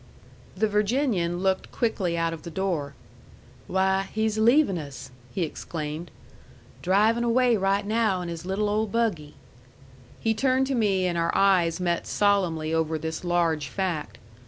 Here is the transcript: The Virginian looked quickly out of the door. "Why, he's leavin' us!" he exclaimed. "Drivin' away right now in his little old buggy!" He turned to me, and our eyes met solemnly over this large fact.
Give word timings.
The 0.57 0.67
Virginian 0.67 1.41
looked 1.43 1.71
quickly 1.71 2.17
out 2.17 2.33
of 2.33 2.41
the 2.41 2.49
door. 2.49 2.95
"Why, 3.67 4.09
he's 4.11 4.39
leavin' 4.39 4.79
us!" 4.79 5.11
he 5.31 5.43
exclaimed. 5.43 6.09
"Drivin' 6.81 7.23
away 7.23 7.55
right 7.55 7.85
now 7.85 8.19
in 8.21 8.27
his 8.27 8.43
little 8.43 8.67
old 8.67 8.91
buggy!" 8.91 9.35
He 10.19 10.33
turned 10.33 10.65
to 10.65 10.73
me, 10.73 11.05
and 11.05 11.19
our 11.19 11.29
eyes 11.35 11.79
met 11.79 12.07
solemnly 12.07 12.73
over 12.73 12.97
this 12.97 13.23
large 13.23 13.67
fact. 13.67 14.17